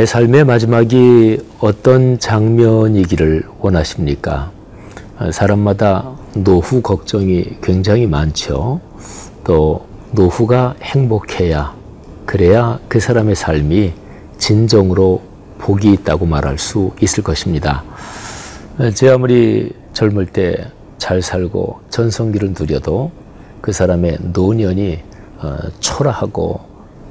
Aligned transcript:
내 0.00 0.06
삶의 0.06 0.46
마지막이 0.46 1.40
어떤 1.58 2.18
장면이기를 2.18 3.44
원하십니까? 3.58 4.50
어, 5.18 5.30
사람마다 5.30 6.16
노후 6.36 6.80
걱정이 6.80 7.58
굉장히 7.62 8.06
많죠. 8.06 8.80
또 9.44 9.84
노후가 10.12 10.76
행복해야 10.80 11.74
그래야 12.24 12.78
그 12.88 12.98
사람의 12.98 13.34
삶이 13.34 13.92
진정으로 14.38 15.20
복이 15.58 15.92
있다고 15.92 16.24
말할 16.24 16.56
수 16.56 16.92
있을 17.02 17.22
것입니다. 17.22 17.84
어, 18.78 18.90
제 18.92 19.10
아무리 19.10 19.70
젊을 19.92 20.28
때 20.28 20.64
잘 20.96 21.20
살고 21.20 21.80
전성기를 21.90 22.54
누려도 22.58 23.10
그 23.60 23.70
사람의 23.70 24.16
노년이 24.32 24.98
어, 25.42 25.58
초라하고 25.80 26.58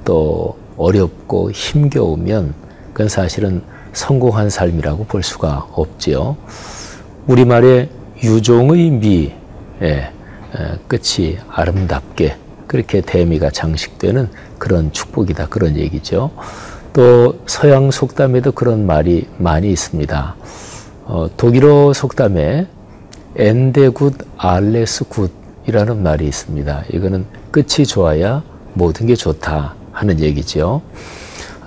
또 0.06 0.58
어렵고 0.76 1.52
힘겨우면 1.52 2.69
그건 2.94 3.10
사실은 3.10 3.62
성공한 3.94 4.50
삶이라고 4.50 5.06
볼 5.06 5.24
수가 5.24 5.68
없지요. 5.74 6.38
우리말의 7.28 7.90
유종의 8.24 8.90
미, 8.92 9.34
예, 9.82 10.12
끝이 10.88 11.38
아름답게 11.50 12.36
그렇게 12.68 13.02
대미가 13.02 13.50
장식되는 13.50 14.30
그런 14.58 14.92
축복이다. 14.92 15.48
그런 15.48 15.78
얘기죠. 15.78 16.32
또 16.94 17.40
서양 17.46 17.92
속담에도 17.92 18.52
그런 18.52 18.86
말이 18.86 19.28
많이 19.38 19.72
있습니다. 19.72 20.36
어, 21.06 21.30
독일어 21.38 21.94
속담에 21.94 22.68
엔데굿 23.36 24.16
알레스 24.38 25.06
굿이라는 25.06 26.04
말이 26.04 26.28
있습니다. 26.28 26.84
이거는 26.92 27.26
끝이 27.52 27.86
좋아야 27.88 28.44
모든 28.74 29.08
게 29.08 29.16
좋다 29.16 29.76
하는 29.92 30.20
얘기죠. 30.20 30.82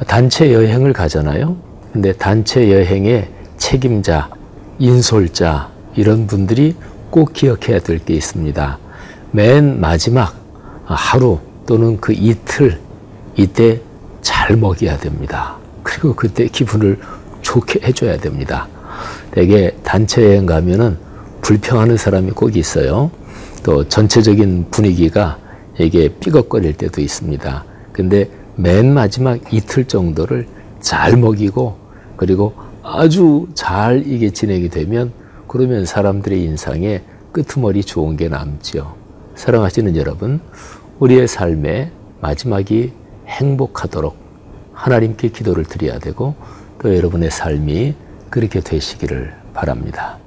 단체 0.07 0.53
여행을 0.53 0.93
가잖아요. 0.93 1.57
근데 1.93 2.13
단체 2.13 2.71
여행의 2.71 3.29
책임자, 3.59 4.31
인솔자 4.79 5.71
이런 5.95 6.27
분들이 6.27 6.75
꼭 7.11 7.33
기억해야 7.33 7.81
될 7.81 7.99
게 7.99 8.15
있습니다. 8.15 8.79
맨 9.33 9.81
마지막 9.81 10.35
하루 10.85 11.39
또는 11.67 12.01
그 12.01 12.13
이틀 12.13 12.79
이때 13.37 13.81
잘 14.23 14.57
먹여야 14.57 14.99
됩니다. 14.99 15.57
그리고 15.83 16.15
그때 16.15 16.47
기분을 16.47 16.99
좋게 17.43 17.81
해줘야 17.87 18.17
됩니다. 18.17 18.69
대개 19.33 19.73
단체 19.83 20.25
여행 20.25 20.47
가면은 20.47 20.97
불평하는 21.43 21.97
사람이 21.97 22.31
꼭 22.33 22.57
있어요. 22.57 23.11
또 23.63 23.87
전체적인 23.89 24.67
분위기가 24.71 25.39
이게 25.79 26.09
삐걱거릴 26.09 26.75
때도 26.75 27.01
있습니다. 27.01 27.65
근데 27.93 28.29
맨 28.57 28.93
마지막 28.93 29.53
이틀 29.53 29.87
정도를 29.87 30.47
잘 30.81 31.17
먹이고 31.17 31.77
그리고 32.17 32.55
아주 32.83 33.49
잘 33.55 34.03
이게 34.07 34.31
진행이 34.31 34.69
되면 34.69 35.13
그러면 35.47 35.87
사람들의 35.87 36.43
인상에 36.43 37.03
끄트머리 37.33 37.83
좋은 37.83 38.17
게 38.17 38.29
남지요. 38.29 38.95
사랑하시는 39.35 39.97
여러분, 39.97 40.41
우리의 40.99 41.27
삶의 41.27 41.91
마지막이 42.21 42.93
행복하도록 43.27 44.17
하나님께 44.73 45.29
기도를 45.29 45.65
드려야 45.65 45.99
되고 45.99 46.35
또 46.81 46.95
여러분의 46.95 47.31
삶이 47.31 47.95
그렇게 48.31 48.61
되시기를 48.61 49.35
바랍니다. 49.55 50.22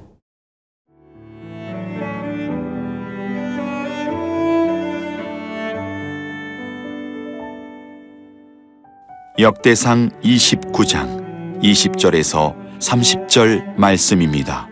역대상 9.37 10.11
29장 10.23 11.61
20절에서 11.61 12.55
30절 12.79 13.75
말씀입니다. 13.75 14.69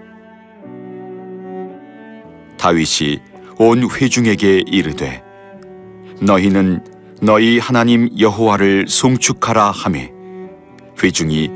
다윗이 2.58 3.20
온 3.60 3.90
회중에게 3.90 4.62
이르되 4.66 5.22
너희는 6.22 6.82
너희 7.22 7.60
하나님 7.60 8.08
여호와를 8.18 8.88
송축하라 8.88 9.70
하매 9.72 10.10
회중이 11.04 11.52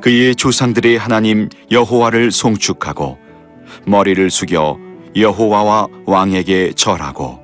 그의 0.00 0.34
조상들의 0.34 0.96
하나님 0.96 1.50
여호와를 1.70 2.30
송축하고 2.30 3.18
머리를 3.86 4.30
숙여 4.30 4.78
여호와와 5.14 5.88
왕에게 6.06 6.72
절하고 6.72 7.38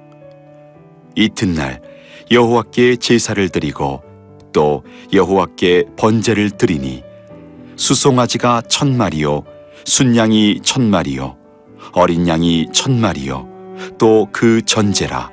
이튿날 1.16 1.82
여호와께 2.30 2.96
제사를 2.96 3.46
드리고 3.50 4.11
또 4.52 4.84
여호와께 5.12 5.84
번제를 5.96 6.50
드리니 6.50 7.02
수송아지가 7.76 8.62
천 8.68 8.96
마리요 8.96 9.44
순양이 9.84 10.60
천 10.62 10.90
마리요 10.90 11.36
어린 11.92 12.28
양이 12.28 12.66
천 12.72 13.00
마리요 13.00 13.52
또 13.98 14.28
그 14.32 14.62
전제라. 14.62 15.30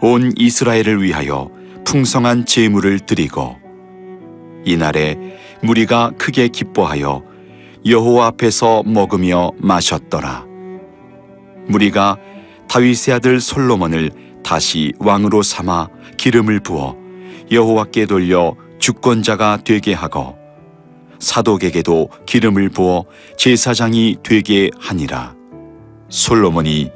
온 0.00 0.32
이스라엘을 0.36 1.02
위하여 1.02 1.50
풍성한 1.84 2.46
제물을 2.46 3.00
드리고 3.00 3.56
이날에 4.64 5.16
무리가 5.62 6.12
크게 6.18 6.48
기뻐하여 6.48 7.22
여호와 7.86 8.26
앞에서 8.26 8.82
먹으며 8.84 9.52
마셨더라. 9.58 10.44
무리가 11.68 12.18
다윗의 12.68 13.14
아들 13.14 13.40
솔로몬을 13.40 14.10
다시 14.42 14.92
왕으로 14.98 15.42
삼아 15.42 15.88
기름을 16.16 16.60
부어 16.60 16.96
여호와께 17.50 18.06
돌려 18.06 18.54
주권자가 18.78 19.60
되게 19.64 19.92
하고 19.92 20.36
사독에게도 21.18 22.10
기름을 22.26 22.68
부어 22.70 23.04
제사장이 23.36 24.18
되게 24.22 24.70
하니라. 24.78 25.34
솔로몬이 26.08 26.90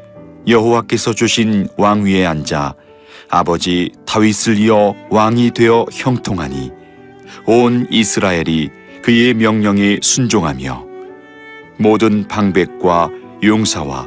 여호와께서 0.47 1.13
주신 1.15 1.69
왕위에 1.77 2.27
앉아 2.27 2.75
아버지 3.29 3.93
다윗을 4.07 4.59
이어 4.59 4.95
왕이 5.11 5.53
되어 5.53 5.87
형통하니 5.93 6.71
온 7.47 7.87
이스라엘이 7.91 8.71
그의 9.03 9.35
명령에 9.35 9.99
순종하며 10.03 10.85
모든 11.79 12.27
방백과 12.29 13.11
용사와 13.43 14.07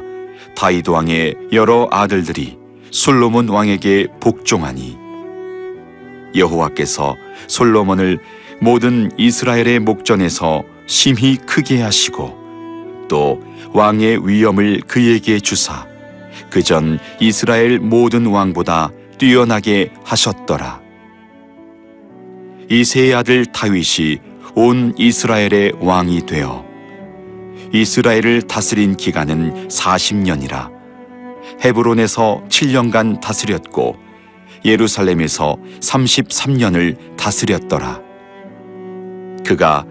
다윗 0.54 0.88
왕의 0.88 1.34
여러 1.52 1.88
아들들이 1.90 2.58
솔로몬 2.90 3.48
왕에게 3.48 4.08
복종하니 4.20 5.03
여호와께서 6.34 7.16
솔로몬을 7.46 8.18
모든 8.60 9.10
이스라엘의 9.18 9.80
목전에서 9.80 10.64
심히 10.86 11.36
크게 11.36 11.80
하시고 11.82 13.06
또 13.08 13.42
왕의 13.72 14.26
위엄을 14.28 14.82
그에게 14.86 15.38
주사 15.40 15.86
그 16.50 16.62
전 16.62 16.98
이스라엘 17.20 17.78
모든 17.80 18.26
왕보다 18.26 18.90
뛰어나게 19.18 19.90
하셨더라. 20.04 20.80
이세의 22.70 23.14
아들 23.14 23.44
다윗이 23.46 24.18
온 24.54 24.94
이스라엘의 24.96 25.74
왕이 25.80 26.26
되어 26.26 26.64
이스라엘을 27.72 28.42
다스린 28.42 28.96
기간은 28.96 29.68
40년이라 29.68 30.70
헤브론에서 31.64 32.44
7년간 32.48 33.20
다스렸고 33.20 33.96
예루살렘에서 34.64 35.56
33년을 35.80 37.16
다스렸더라. 37.16 38.00
그가 39.44 39.84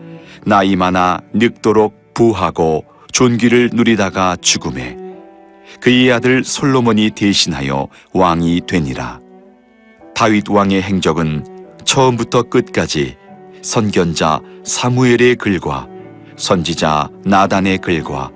나이 0.46 0.76
많아 0.76 1.22
늙도록 1.34 2.14
부하고 2.14 2.86
존귀를 3.12 3.70
누리다가 3.74 4.36
죽음에 4.42 4.98
그의 5.80 6.12
아들 6.12 6.44
솔로몬이 6.44 7.12
대신하여 7.12 7.88
왕이 8.14 8.62
되니라. 8.68 9.20
다윗 10.16 10.50
왕의 10.50 10.82
행적은 10.82 11.46
처음부터 11.86 12.44
끝까지 12.44 13.18
선견자 13.62 14.40
사무엘의 14.64 15.36
글과 15.36 15.88
선지자 16.36 17.10
나단의 17.26 17.80
글과 17.80 18.32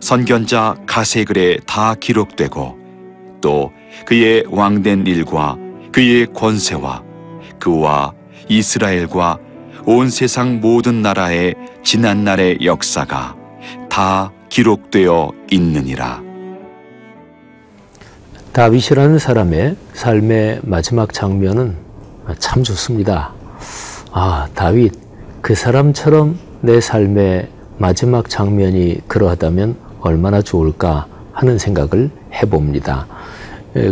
선견자 0.00 0.76
가세 0.86 1.24
글에 1.24 1.58
다 1.66 1.94
기록되고 1.94 2.78
또 3.40 3.72
그의 4.06 4.44
왕된 4.48 5.06
일과 5.06 5.56
그의 5.92 6.26
권세와 6.32 7.02
그와 7.58 8.12
이스라엘과 8.48 9.38
온 9.84 10.10
세상 10.10 10.60
모든 10.60 11.02
나라의 11.02 11.54
지난 11.84 12.24
날의 12.24 12.58
역사가 12.64 13.36
다 13.88 14.32
기록되어 14.48 15.32
있느니라. 15.50 16.22
다윗이라는 18.52 19.18
사람의 19.18 19.76
삶의 19.94 20.60
마지막 20.62 21.12
장면은 21.12 21.76
참 22.38 22.62
좋습니다. 22.62 23.32
아, 24.12 24.48
다윗, 24.54 24.92
그 25.40 25.54
사람처럼 25.54 26.38
내 26.60 26.80
삶의 26.80 27.48
마지막 27.78 28.28
장면이 28.28 29.00
그러하다면 29.08 29.76
얼마나 30.00 30.42
좋을까 30.42 31.06
하는 31.32 31.58
생각을 31.58 32.10
해봅니다. 32.34 33.06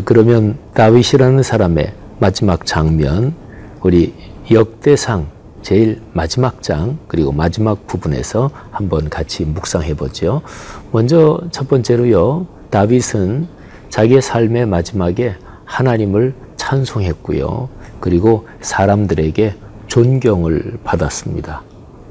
그러면 0.04 0.58
다윗이라는 0.74 1.42
사람의 1.42 1.92
마지막 2.18 2.66
장면, 2.66 3.34
우리 3.82 4.14
역대상 4.50 5.26
제일 5.62 6.00
마지막 6.12 6.62
장 6.62 6.98
그리고 7.06 7.32
마지막 7.32 7.86
부분에서 7.86 8.50
한번 8.70 9.08
같이 9.08 9.44
묵상해 9.44 9.94
보죠. 9.94 10.42
먼저 10.90 11.40
첫 11.50 11.68
번째로요. 11.68 12.46
다윗은 12.70 13.46
자기의 13.90 14.22
삶의 14.22 14.66
마지막에 14.66 15.34
하나님을 15.64 16.34
찬송했고요. 16.56 17.68
그리고 18.00 18.46
사람들에게 18.60 19.54
존경을 19.86 20.78
받았습니다. 20.84 21.62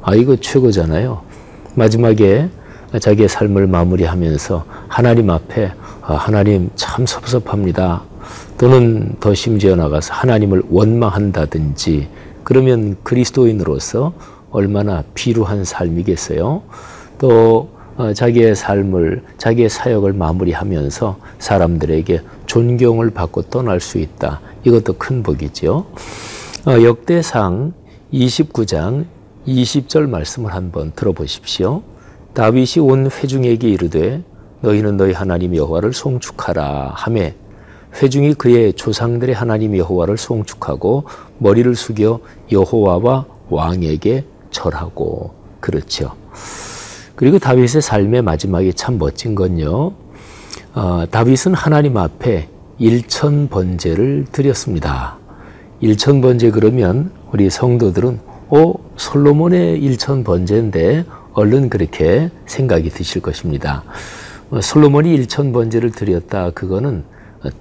아, 0.02 0.16
이거 0.16 0.36
최고잖아요. 0.36 1.22
마지막에 1.76 2.50
자기의 3.00 3.30
삶을 3.30 3.68
마무리하면서 3.68 4.66
하나님 4.88 5.30
앞에 5.30 5.68
아, 5.68 5.89
하나님 6.16 6.70
참 6.76 7.06
섭섭합니다. 7.06 8.04
또는 8.58 9.16
더 9.20 9.34
심지어 9.34 9.76
나가서 9.76 10.14
하나님을 10.14 10.64
원망한다든지 10.70 12.08
그러면 12.44 12.98
그리스도인으로서 13.04 14.14
얼마나 14.52 15.04
비루한 15.14 15.64
삶이겠어요. 15.64 16.62
또 17.18 17.70
어, 17.98 18.14
자기의 18.14 18.56
삶을 18.56 19.24
자기의 19.38 19.70
사역을 19.70 20.14
마무리하면서 20.14 21.18
사람들에게 21.40 22.22
존경을 22.46 23.10
받고 23.10 23.44
떠날 23.44 23.82
수 23.82 23.98
있다. 23.98 24.40
이것도 24.64 24.94
큰 24.94 25.22
복이죠. 25.22 25.86
어, 26.66 26.84
역대상 26.84 27.74
29장 28.14 29.06
20절 29.46 30.08
말씀을 30.08 30.54
한번 30.54 30.92
들어보십시오. 30.96 31.82
다윗이 32.34 32.80
온 32.80 33.10
회중에게 33.12 33.68
이르되 33.70 34.24
너희는 34.62 34.98
너희 34.98 35.14
하나님 35.14 35.56
여호와를 35.56 35.94
송축하라 35.94 36.92
하매 36.96 37.36
회중이 38.02 38.36
그의 38.36 38.74
조상들의 38.74 39.34
하나님 39.34 39.76
여호와를 39.76 40.18
송축하고 40.18 41.06
머리를 41.38 41.76
숙여 41.76 42.20
여호와와 42.52 43.26
왕에게 43.50 44.26
절하고 44.52 45.34
그렇죠. 45.60 46.14
그리고 47.16 47.40
다윗의 47.40 47.82
삶의 47.82 48.22
마지막이 48.22 48.74
참 48.74 48.98
멋진 48.98 49.36
건요. 49.36 49.94
어, 50.74 51.04
다윗은 51.10 51.54
하나님 51.54 51.98
앞에 51.98 52.48
일천 52.78 53.50
번제를 53.50 54.28
드렸습니다. 54.32 55.18
일천 55.82 56.22
번제 56.22 56.52
그러면 56.52 57.12
우리 57.32 57.50
성도들은 57.50 58.20
오 58.50 58.76
솔로몬의 58.96 59.80
일천 59.80 60.24
번제인데 60.24 61.06
얼른 61.34 61.70
그렇게 61.70 62.30
생각이 62.46 62.90
드실 62.90 63.22
것입니다. 63.22 63.84
어, 64.52 64.62
솔로몬이 64.62 65.14
일천 65.14 65.54
번제를 65.54 65.92
드렸다 65.92 66.52
그거는 66.52 67.04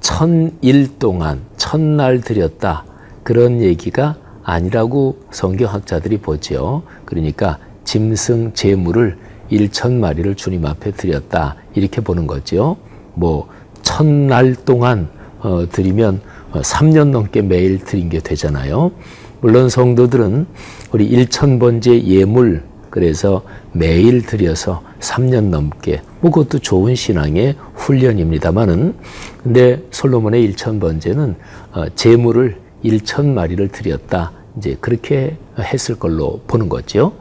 천일 0.01 0.99
동안 0.99 1.43
천날 1.57 2.21
드렸다 2.21 2.85
그런 3.23 3.61
얘기가 3.61 4.17
아니라고 4.43 5.19
성경학자들이 5.31 6.19
보죠. 6.19 6.83
그러니까 7.05 7.59
짐승 7.85 8.55
제물을 8.55 9.19
일천 9.51 10.01
마리를 10.01 10.35
주님 10.35 10.65
앞에 10.65 10.93
드렸다 10.93 11.57
이렇게 11.75 12.01
보는 12.01 12.27
거죠. 12.27 12.79
뭐 13.15 13.49
천날 13.83 14.55
동안 14.55 15.09
어, 15.41 15.67
드리면 15.71 16.23
3년 16.53 17.11
넘게 17.11 17.43
매일 17.43 17.85
드린 17.85 18.09
게 18.09 18.21
되잖아요. 18.21 18.93
물론 19.41 19.69
성도들은 19.69 20.47
우리 20.93 21.05
일천 21.05 21.59
번째 21.59 22.03
예물 22.03 22.63
그래서 22.89 23.43
매일 23.73 24.25
드려서 24.25 24.83
3년 25.01 25.51
넘게 25.51 26.01
뭐 26.21 26.31
그것도 26.31 26.59
좋은 26.59 26.95
신앙의 26.95 27.55
훈련입니다만은 27.75 28.95
근데 29.43 29.83
솔로몬의 29.91 30.43
일천 30.45 30.81
번째는 30.81 31.37
어, 31.73 31.89
제물을 31.95 32.59
일천 32.83 33.35
마리를 33.35 33.69
드렸다 33.69 34.33
이제 34.57 34.77
그렇게 34.81 35.37
했을 35.59 35.95
걸로 35.97 36.41
보는 36.47 36.69
거죠. 36.69 37.17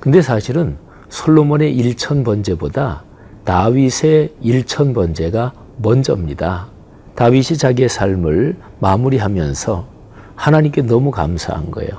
근데 0.00 0.20
사실은 0.22 0.76
솔로몬의 1.08 1.74
일천 1.76 2.24
번제보다 2.24 3.04
다윗의 3.44 4.34
일천 4.40 4.92
번제가 4.94 5.52
먼저입니다. 5.76 6.68
다윗이 7.14 7.58
자기의 7.58 7.88
삶을 7.88 8.56
마무리하면서 8.80 9.86
하나님께 10.34 10.82
너무 10.82 11.10
감사한 11.10 11.70
거예요. 11.70 11.90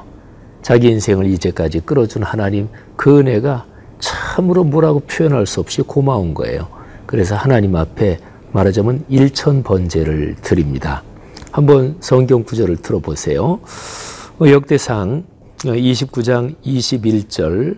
자기 0.62 0.90
인생을 0.90 1.28
이제까지 1.28 1.82
끌어준 1.82 2.24
하나님 2.24 2.70
그 2.96 3.20
은혜가 3.20 3.66
참으로 4.04 4.66
뭐라고 4.66 5.00
표현할 5.00 5.48
수 5.48 5.62
없이 5.62 5.82
고마운 5.82 6.34
거예요. 6.34 6.68
그래서 7.06 7.36
하나님 7.36 7.76
앞에 7.78 8.20
말하자면 8.52 9.06
일천 9.08 9.64
번제를 9.64 10.36
드립니다. 10.42 11.04
한번 11.52 11.96
성경 12.02 12.44
구절을 12.44 12.78
들어보세요. 12.78 13.60
어, 14.40 14.46
역대상 14.46 15.24
29장 15.60 16.56
21절 16.66 17.78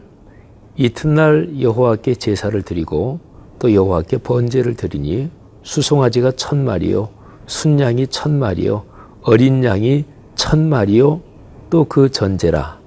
이튿날 0.78 1.62
여호와께 1.62 2.16
제사를 2.16 2.60
드리고 2.64 3.20
또 3.60 3.74
여호와께 3.74 4.18
번제를 4.18 4.76
드리니 4.76 5.30
수송아지가 5.62 6.32
천 6.32 6.66
마리요 6.66 7.10
순양이 7.46 8.08
천 8.08 8.40
마리요 8.40 8.84
어린 9.22 9.64
양이 9.64 10.06
천 10.36 10.68
마리요 10.68 11.22
또 11.70 11.86
그 11.86 12.10
전제라 12.10 12.80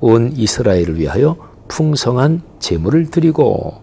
온 0.00 0.32
이스라엘을 0.36 0.98
위하여 0.98 1.36
풍성한 1.68 2.42
제물을 2.66 3.12
드리고 3.12 3.74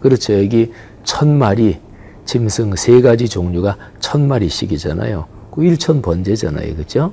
그렇죠. 0.00 0.40
여기 0.40 0.72
천 1.02 1.36
마리 1.36 1.80
짐승 2.26 2.76
세 2.76 3.00
가지 3.00 3.28
종류가 3.28 3.76
천 3.98 4.28
마리씩이잖아요. 4.28 5.26
그 5.50 5.64
일천 5.64 6.00
번제잖아요. 6.00 6.76
그죠? 6.76 7.12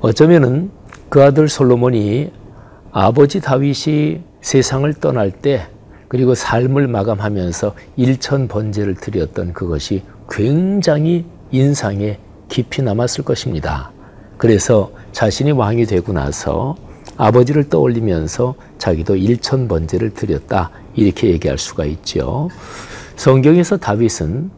어쩌면은 0.00 0.70
그 1.10 1.22
아들 1.22 1.50
솔로몬이 1.50 2.32
아버지 2.90 3.40
다윗이 3.42 4.22
세상을 4.40 4.94
떠날 4.94 5.30
때 5.30 5.66
그리고 6.08 6.34
삶을 6.34 6.88
마감하면서 6.88 7.74
일천 7.96 8.48
번제를 8.48 8.94
드렸던 8.94 9.52
그것이 9.52 10.04
굉장히 10.30 11.26
인상에 11.50 12.18
깊이 12.48 12.80
남았을 12.80 13.24
것입니다. 13.24 13.92
그래서 14.38 14.90
자신이 15.12 15.52
왕이 15.52 15.84
되고 15.84 16.14
나서 16.14 16.76
아버지를 17.16 17.68
떠올리면서 17.68 18.54
자기도 18.78 19.16
일천 19.16 19.68
번제를 19.68 20.14
드렸다 20.14 20.70
이렇게 20.94 21.30
얘기할 21.30 21.58
수가 21.58 21.84
있죠. 21.84 22.48
성경에서 23.16 23.76
다윗은 23.76 24.50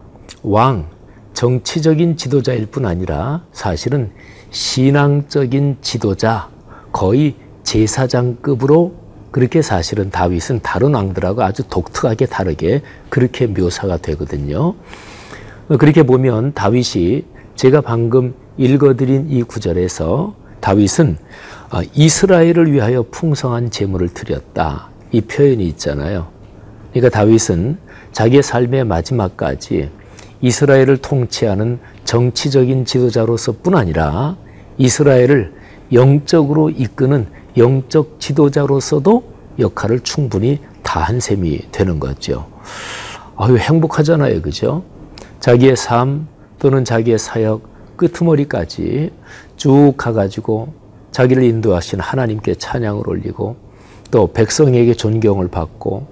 왕 0.43 0.87
정치적인 1.35 2.17
지도자일 2.17 2.67
뿐 2.67 2.87
아니라 2.87 3.45
사실은 3.53 4.11
신앙적인 4.51 5.79
지도자 5.83 6.49
거의 6.93 7.35
제사장급으로 7.63 8.95
그렇게 9.31 9.61
사실은 9.61 10.11
다윗은 10.11 10.61
다른 10.63 10.95
왕들하고 10.95 11.43
아주 11.43 11.63
독특하게 11.69 12.25
다르게 12.25 12.81
그렇게 13.11 13.47
묘사가 13.47 13.99
되거든요. 13.99 14.75
그렇게 15.79 16.05
보면 16.05 16.55
다윗이 16.55 17.25
제가 17.55 17.83
방금 17.83 18.35
읽어드린 18.57 19.27
이 19.29 19.43
구절에서 19.43 20.35
다윗은 20.61 21.19
아, 21.19 21.56
이스라엘을 21.95 22.73
위하여 22.73 23.05
풍성한 23.11 23.71
재물을 23.71 24.09
드렸다. 24.09 24.89
이 25.13 25.21
표현이 25.21 25.67
있잖아요. 25.69 26.29
그러니까 26.93 27.11
다윗은 27.11 27.79
자기의 28.13 28.43
삶의 28.43 28.85
마지막까지 28.85 29.91
이스라엘을 30.41 30.99
통치하는 30.99 31.79
정치적인 32.05 32.85
지도자로서 32.85 33.57
뿐 33.63 33.75
아니라 33.75 34.37
이스라엘을 34.79 35.55
영적으로 35.93 36.71
이끄는 36.71 37.27
영적 37.57 38.21
지도자로서도 38.21 39.25
역할을 39.59 40.01
충분히 40.01 40.61
다한 40.83 41.21
셈이 41.21 41.71
되는 41.73 41.99
거죠. 41.99 42.47
아유, 43.37 43.57
행복하잖아요. 43.57 44.43
그죠? 44.43 44.83
자기의 45.41 45.77
삶 45.77 46.29
또는 46.59 46.85
자기의 46.85 47.19
사역 47.19 47.97
끄트머리까지 47.97 49.11
쭉 49.57 49.95
가가지고 49.97 50.86
자기를 51.17 51.45
인도하신 51.45 51.99
하나님께 51.99 52.57
찬양을 52.57 53.09
올리고 53.09 53.57
또 54.11 54.27
백성에게 54.35 54.93
존경을 54.93 55.49
받고 55.49 56.07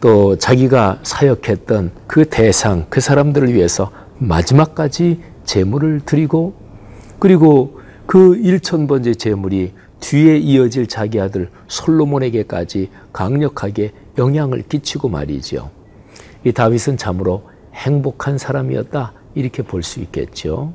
또 0.00 0.38
자기가 0.38 1.00
사역했던 1.02 1.90
그 2.06 2.26
대상, 2.26 2.86
그 2.88 3.00
사람들을 3.00 3.52
위해서 3.52 3.90
마지막까지 4.18 5.20
제물을 5.42 6.02
드리고 6.06 6.54
그리고 7.18 7.80
그 8.06 8.36
일천 8.36 8.86
번째 8.86 9.14
제물이 9.14 9.72
뒤에 9.98 10.36
이어질 10.36 10.86
자기 10.86 11.20
아들 11.20 11.50
솔로몬에게까지 11.66 12.90
강력하게 13.12 13.90
영향을 14.18 14.62
끼치고 14.68 15.08
말이죠. 15.08 15.70
이 16.44 16.52
다윗은 16.52 16.96
참으로 16.96 17.42
행복한 17.74 18.38
사람이었다 18.38 19.14
이렇게 19.34 19.64
볼 19.64 19.82
수 19.82 19.98
있겠죠. 19.98 20.72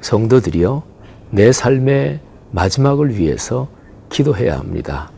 성도들이요 0.00 0.82
내 1.30 1.52
삶의 1.52 2.18
마지막을 2.54 3.18
위해서 3.18 3.66
기도해야 4.10 4.58
합니다. 4.58 5.10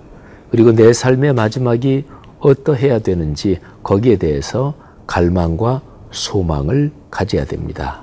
그리고 0.50 0.72
내 0.72 0.92
삶의 0.92 1.34
마지막이 1.34 2.06
어떠해야 2.40 3.00
되는지 3.00 3.60
거기에 3.82 4.16
대해서 4.16 4.74
갈망과 5.06 5.82
소망을 6.10 6.92
가져야 7.10 7.44
됩니다. 7.44 8.02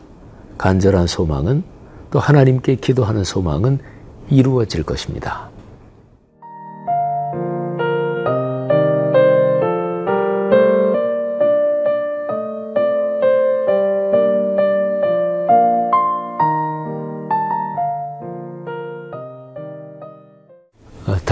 간절한 0.59 1.07
소망은 1.07 1.63
또 2.11 2.19
하나님께 2.19 2.75
기도하는 2.75 3.23
소망은 3.23 3.79
이루어질 4.29 4.83
것입니다. 4.83 5.49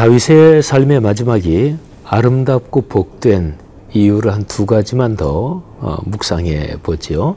다윗의 0.01 0.63
삶의 0.63 0.99
마지막이 0.99 1.77
아름답고 2.05 2.87
복된 2.87 3.59
이유를 3.93 4.33
한 4.33 4.45
두 4.47 4.65
가지만 4.65 5.15
더 5.15 5.61
어, 5.77 5.97
묵상해 6.05 6.77
보지요. 6.81 7.35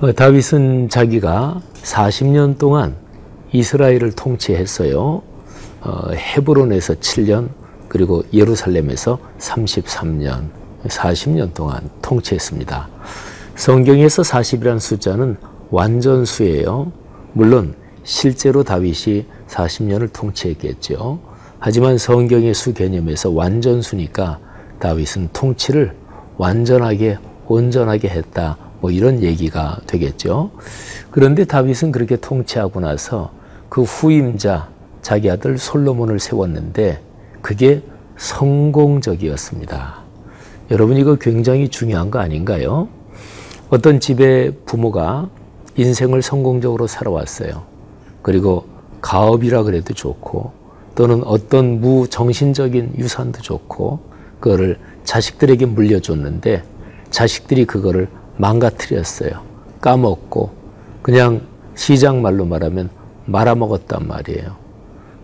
어, 0.00 0.12
다윗은 0.12 0.88
자기가 0.88 1.62
40년 1.84 2.58
동안 2.58 2.96
이스라엘을 3.52 4.10
통치했어요. 4.16 5.22
어, 5.82 6.10
헤브론에서 6.12 6.94
7년 6.94 7.50
그리고 7.86 8.24
예루살렘에서 8.34 9.20
33년 9.38 10.48
40년 10.88 11.54
동안 11.54 11.88
통치했습니다. 12.02 12.88
성경에서 13.54 14.22
40이라는 14.22 14.80
숫자는 14.80 15.36
완전수예요. 15.70 16.90
물론 17.32 17.76
실제로 18.02 18.64
다윗이 18.64 19.26
40년을 19.46 20.12
통치했겠죠. 20.12 21.29
하지만 21.60 21.98
성경의 21.98 22.54
수 22.54 22.72
개념에서 22.72 23.30
완전수니까 23.30 24.38
다윗은 24.78 25.28
통치를 25.34 25.94
완전하게 26.38 27.18
온전하게 27.46 28.08
했다. 28.08 28.56
뭐 28.80 28.90
이런 28.90 29.22
얘기가 29.22 29.78
되겠죠. 29.86 30.52
그런데 31.10 31.44
다윗은 31.44 31.92
그렇게 31.92 32.16
통치하고 32.16 32.80
나서 32.80 33.30
그 33.68 33.82
후임자 33.82 34.70
자기 35.02 35.30
아들 35.30 35.58
솔로몬을 35.58 36.18
세웠는데 36.18 37.02
그게 37.42 37.82
성공적이었습니다. 38.16 40.00
여러분 40.70 40.96
이거 40.96 41.16
굉장히 41.16 41.68
중요한 41.68 42.10
거 42.10 42.20
아닌가요? 42.20 42.88
어떤 43.68 44.00
집의 44.00 44.52
부모가 44.64 45.28
인생을 45.76 46.22
성공적으로 46.22 46.86
살아왔어요. 46.86 47.64
그리고 48.22 48.64
가업이라 49.02 49.64
그래도 49.64 49.92
좋고 49.92 50.59
또는 51.00 51.24
어떤 51.24 51.80
무정신적인 51.80 52.92
유산도 52.98 53.40
좋고 53.40 54.00
그거를 54.38 54.78
자식들에게 55.04 55.64
물려줬는데 55.64 56.62
자식들이 57.08 57.64
그거를 57.64 58.06
망가뜨렸어요. 58.36 59.30
까먹고 59.80 60.50
그냥 61.00 61.40
시장 61.74 62.20
말로 62.20 62.44
말하면 62.44 62.90
말아먹었단 63.24 64.08
말이에요. 64.08 64.56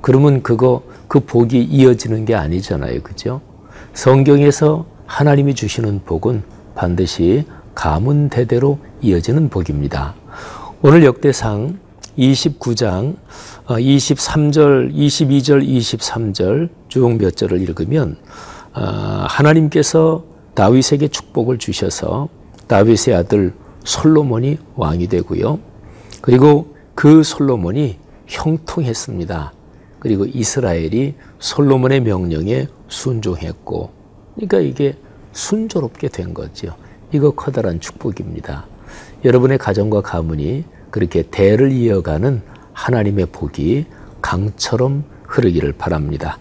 그러면 0.00 0.42
그거 0.42 0.82
그 1.08 1.20
복이 1.20 1.64
이어지는 1.64 2.24
게 2.24 2.34
아니잖아요. 2.34 3.02
그죠? 3.02 3.42
성경에서 3.92 4.86
하나님이 5.04 5.54
주시는 5.54 6.04
복은 6.06 6.42
반드시 6.74 7.44
가문 7.74 8.30
대대로 8.30 8.78
이어지는 9.02 9.50
복입니다. 9.50 10.14
오늘 10.80 11.04
역대상 11.04 11.78
29장 12.18 13.16
23절, 13.66 14.94
22절, 14.94 15.66
23절 15.66 16.68
쭉 16.88 17.18
몇 17.18 17.36
절을 17.36 17.60
읽으면 17.62 18.16
어, 18.74 18.80
하나님께서 19.28 20.24
다윗에게 20.54 21.08
축복을 21.08 21.58
주셔서 21.58 22.28
다윗의 22.66 23.14
아들 23.14 23.54
솔로몬이 23.84 24.58
왕이 24.74 25.08
되고요. 25.08 25.58
그리고 26.20 26.74
그 26.94 27.22
솔로몬이 27.22 27.98
형통했습니다. 28.26 29.52
그리고 29.98 30.26
이스라엘이 30.26 31.14
솔로몬의 31.38 32.00
명령에 32.00 32.68
순종했고, 32.88 33.90
그러니까 34.34 34.58
이게 34.58 34.96
순조롭게 35.32 36.08
된 36.08 36.34
거죠. 36.34 36.74
이거 37.12 37.30
커다란 37.30 37.80
축복입니다. 37.80 38.66
여러분의 39.24 39.58
가정과 39.58 40.00
가문이 40.02 40.64
그렇게 40.96 41.24
대를 41.30 41.72
이어가는 41.72 42.40
하나님의 42.72 43.26
복이 43.26 43.84
강처럼 44.22 45.04
흐르기를 45.24 45.72
바랍니다. 45.72 46.38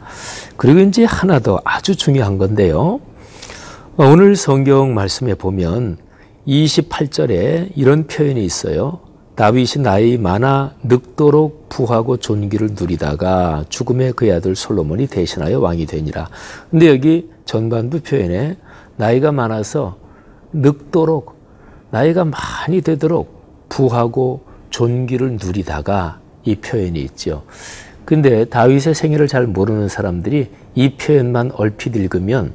그리고 0.55 0.79
이제 0.79 1.03
하나 1.03 1.39
더 1.39 1.59
아주 1.65 1.97
중요한 1.97 2.38
건데요. 2.38 3.01
오늘 3.97 4.38
성경 4.38 4.93
말씀에 4.93 5.35
보면 5.35 5.97
28절에 6.47 7.71
이런 7.75 8.07
표현이 8.07 8.45
있어요. 8.45 9.01
다윗이 9.35 9.83
나이 9.83 10.17
많아 10.17 10.75
늙도록 10.83 11.67
부하고 11.67 12.15
존귀를 12.15 12.75
누리다가 12.79 13.65
죽음의 13.67 14.13
그의 14.13 14.31
아들 14.31 14.55
솔로몬이 14.55 15.07
대신하여 15.07 15.59
왕이 15.59 15.85
되니라. 15.85 16.29
근데 16.71 16.88
여기 16.88 17.29
전반부 17.43 18.00
표현에 18.00 18.55
나이가 18.95 19.33
많아서 19.33 19.97
늙도록 20.53 21.35
나이가 21.91 22.24
많이 22.24 22.79
되도록 22.79 23.34
부하고 23.69 24.43
존귀를 24.69 25.38
누리다가 25.41 26.19
이 26.43 26.55
표현이 26.55 27.00
있죠. 27.01 27.43
근데 28.05 28.45
다윗의 28.45 28.93
생애를 28.93 29.27
잘 29.27 29.48
모르는 29.48 29.89
사람들이 29.89 30.50
이 30.75 30.89
표현만 30.95 31.51
얼핏 31.55 31.95
읽으면 31.95 32.53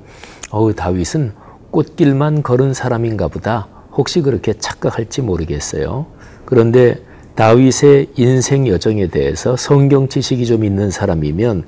어우 0.51 0.75
다윗은 0.75 1.33
꽃길만 1.71 2.43
걸은 2.43 2.75
사람인가 2.75 3.29
보다 3.29 3.69
혹시 3.93 4.23
그렇게 4.23 4.53
착각할지 4.53 5.23
모르겠어요. 5.23 6.07
그런데 6.45 6.97
다윗의 7.35 8.11
인생 8.17 8.67
여정에 8.69 9.09
대해서 9.09 9.57
성경 9.57 10.09
지식이 10.09 10.47
좀 10.47 10.65
있는 10.65 10.91
사람이면 10.91 11.65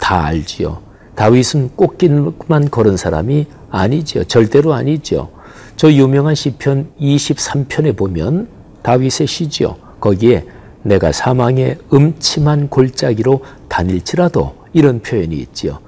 다 0.00 0.24
알지요. 0.24 0.82
다윗은 1.14 1.70
꽃길만 1.76 2.70
걸은 2.70 2.96
사람이 2.96 3.46
아니지요. 3.70 4.24
절대로 4.24 4.74
아니죠. 4.74 5.30
저 5.76 5.92
유명한 5.92 6.34
시편 6.34 6.92
23편에 7.00 7.96
보면 7.96 8.48
다윗의 8.82 9.26
시지요. 9.26 9.76
거기에 10.00 10.44
내가 10.82 11.10
사망의 11.10 11.78
음침한 11.92 12.68
골짜기로 12.68 13.42
다닐지라도 13.68 14.54
이런 14.72 15.00
표현이 15.00 15.34
있지요. 15.36 15.78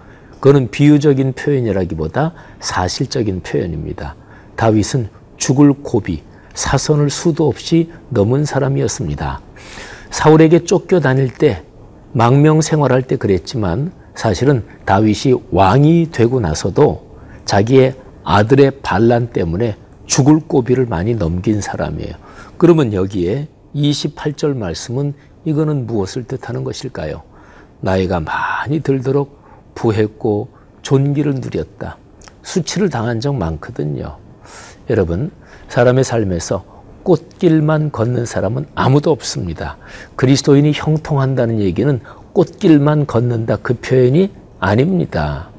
그거는 0.40 0.70
비유적인 0.70 1.34
표현이라기보다 1.34 2.32
사실적인 2.60 3.42
표현입니다. 3.42 4.16
다윗은 4.56 5.08
죽을 5.36 5.72
고비, 5.72 6.22
사선을 6.54 7.10
수도 7.10 7.46
없이 7.46 7.90
넘은 8.08 8.44
사람이었습니다. 8.44 9.40
사울에게 10.10 10.64
쫓겨 10.64 11.00
다닐 11.00 11.32
때 11.32 11.62
망명 12.12 12.60
생활할 12.60 13.02
때 13.02 13.16
그랬지만 13.16 13.92
사실은 14.14 14.64
다윗이 14.84 15.34
왕이 15.50 16.08
되고 16.10 16.40
나서도 16.40 17.06
자기의 17.44 17.94
아들의 18.26 18.72
반란 18.82 19.28
때문에 19.28 19.76
죽을 20.04 20.40
고비를 20.40 20.86
많이 20.86 21.14
넘긴 21.14 21.60
사람이에요. 21.60 22.12
그러면 22.58 22.92
여기에 22.92 23.46
28절 23.74 24.56
말씀은 24.56 25.14
이거는 25.44 25.86
무엇을 25.86 26.24
뜻하는 26.24 26.64
것일까요? 26.64 27.22
나이가 27.80 28.18
많이 28.18 28.80
들도록 28.80 29.38
부했고 29.76 30.48
존귀를 30.82 31.36
누렸다. 31.36 31.98
수치를 32.42 32.90
당한 32.90 33.20
적 33.20 33.34
많거든요. 33.36 34.18
여러분, 34.90 35.30
사람의 35.68 36.02
삶에서 36.02 36.64
꽃길만 37.04 37.92
걷는 37.92 38.26
사람은 38.26 38.66
아무도 38.74 39.12
없습니다. 39.12 39.76
그리스도인이 40.16 40.72
형통한다는 40.74 41.60
얘기는 41.60 42.00
꽃길만 42.32 43.06
걷는다 43.06 43.58
그 43.62 43.74
표현이 43.74 44.32
아닙니다. 44.58 45.50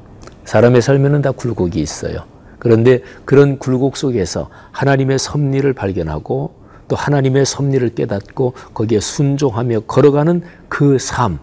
사람의 0.44 0.82
삶에는 0.82 1.22
다 1.22 1.30
굴곡이 1.30 1.80
있어요. 1.80 2.24
그런데 2.58 3.02
그런 3.24 3.58
굴곡 3.58 3.96
속에서 3.96 4.48
하나님의 4.72 5.18
섭리를 5.18 5.72
발견하고 5.72 6.54
또 6.88 6.96
하나님의 6.96 7.44
섭리를 7.44 7.94
깨닫고 7.94 8.54
거기에 8.74 9.00
순종하며 9.00 9.80
걸어가는 9.80 10.42
그 10.68 10.98
삶, 10.98 11.38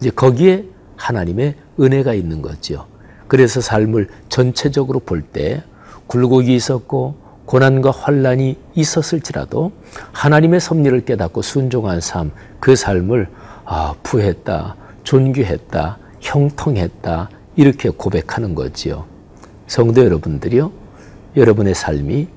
이제 0.00 0.10
거기에 0.10 0.66
하나님의 0.96 1.56
은혜가 1.80 2.14
있는 2.14 2.42
거죠. 2.42 2.86
그래서 3.26 3.60
삶을 3.60 4.08
전체적으로 4.28 5.00
볼 5.00 5.22
때 5.22 5.62
굴곡이 6.06 6.54
있었고 6.54 7.16
고난과 7.46 7.90
환란이 7.90 8.58
있었을지라도 8.74 9.72
하나님의 10.12 10.60
섭리를 10.60 11.04
깨닫고 11.04 11.42
순종한 11.42 12.00
삶, 12.00 12.30
그 12.60 12.76
삶을 12.76 13.28
아, 13.64 13.94
부했다, 14.02 14.76
존귀했다, 15.04 15.98
형통했다 16.20 17.30
이렇게 17.56 17.90
고백하는 17.90 18.54
거지요. 18.54 19.06
성도 19.66 20.04
여러분들이요, 20.04 20.70
여러분의 21.36 21.74
삶이 21.74 22.28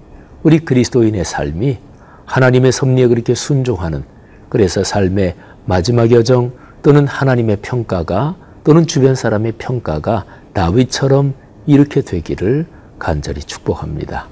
우리 0.44 0.60
그리스도인의 0.60 1.26
삶이 1.26 1.80
하나님의 2.26 2.72
섭리에 2.72 3.08
그렇게 3.08 3.36
순종하는 3.36 4.04
그래서 4.50 4.84
삶의 4.84 5.36
마지막 5.66 6.12
여정 6.12 6.54
또는 6.82 7.08
하나님의 7.08 7.58
평가가 7.62 8.36
또는 8.64 8.88
주변 8.88 9.16
사람의 9.16 9.54
평가가 9.54 10.26
다윗처럼 10.54 11.34
이렇게 11.66 12.02
되기를 12.02 12.66
간절히 13.00 13.42
축복합니다. 13.42 14.28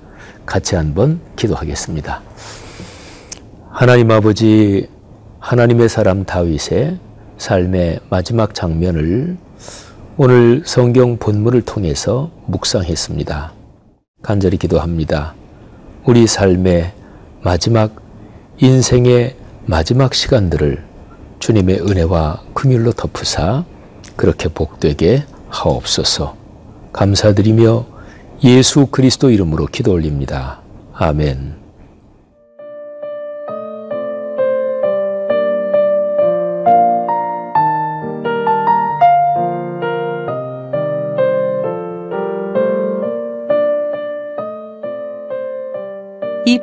같이 0.46 0.76
한번 0.76 1.20
기도하겠습니다. 1.36 2.22
하나님 3.70 4.12
아버지, 4.12 4.90
하나님의 5.40 5.90
사람 5.90 6.24
다윗의 6.24 6.98
삶의 7.38 8.00
마지막 8.10 8.56
장면을 8.56 9.38
오늘 10.18 10.64
성경 10.66 11.18
본문을 11.18 11.64
통해서 11.64 12.32
묵상했습니다. 12.46 13.52
간절히 14.22 14.56
기도합니다. 14.56 15.36
우리 16.06 16.26
삶의 16.26 16.94
마지막 17.42 18.02
인생의 18.58 19.36
마지막 19.66 20.14
시간들을 20.14 20.82
주님의 21.40 21.82
은혜와 21.82 22.44
긍휼로 22.54 22.94
덮으사 22.94 23.66
그렇게 24.16 24.48
복되게 24.48 25.26
하옵소서. 25.50 26.38
감사드리며 26.94 27.86
예수 28.46 28.86
그리스도 28.86 29.30
이름으로 29.30 29.66
기도 29.66 29.92
올립니다. 29.92 30.62
아멘. 30.94 31.65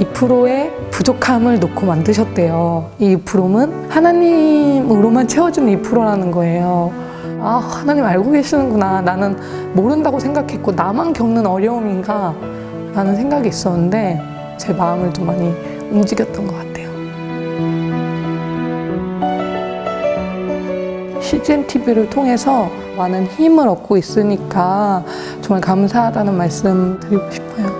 2%의 0.00 0.72
부족함을 0.90 1.60
놓고 1.60 1.86
만드셨대요. 1.86 2.90
이 2.98 3.16
2%는 3.16 3.90
하나님으로만 3.90 5.28
채워주는 5.28 5.82
2%라는 5.82 6.30
거예요. 6.30 6.92
아, 7.42 7.56
하나님 7.56 8.04
알고 8.04 8.30
계시는구나. 8.32 9.02
나는 9.02 9.36
모른다고 9.74 10.18
생각했고, 10.18 10.72
나만 10.72 11.12
겪는 11.12 11.46
어려움인가? 11.46 12.34
라는 12.94 13.14
생각이 13.14 13.48
있었는데, 13.48 14.20
제 14.56 14.72
마음을 14.72 15.12
좀 15.12 15.26
많이 15.26 15.54
움직였던 15.90 16.46
것 16.46 16.54
같아요. 16.54 16.70
CGN 21.20 21.66
TV를 21.66 22.10
통해서 22.10 22.68
많은 22.96 23.26
힘을 23.26 23.68
얻고 23.68 23.96
있으니까 23.96 25.04
정말 25.40 25.60
감사하다는 25.60 26.36
말씀 26.36 26.98
드리고 27.00 27.30
싶어요. 27.30 27.79